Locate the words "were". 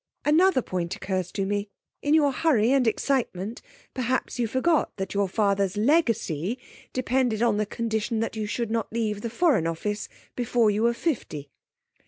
10.81-10.95